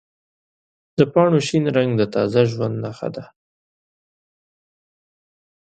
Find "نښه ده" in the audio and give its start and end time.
2.83-3.25